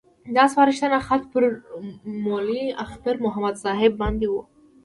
[0.35, 1.43] دا سپارښت خط پر
[2.23, 4.41] مولوي اختر محمد صاحب باندې وو.